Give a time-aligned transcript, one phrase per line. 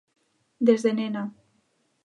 [0.67, 1.23] Desde nena.